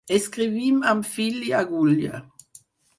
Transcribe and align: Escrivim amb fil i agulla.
Escrivim 0.17 0.79
amb 0.93 1.07
fil 1.11 1.39
i 1.51 1.55
agulla. 1.61 2.27